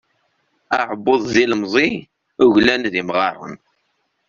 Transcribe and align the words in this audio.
Aɛebbuḍ 0.77 1.21
d 1.33 1.35
ilemẓi, 1.43 1.89
uglan 2.45 2.83
d 2.93 2.95
imɣaṛen. 3.01 3.55